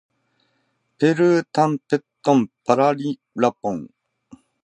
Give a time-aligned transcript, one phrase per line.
[0.97, 3.91] ペルータンペットンパラリラポン